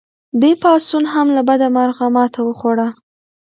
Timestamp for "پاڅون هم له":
0.61-1.41